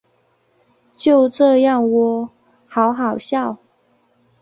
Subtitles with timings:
[0.93, 2.31] 就这样喔
[2.65, 3.59] 好好笑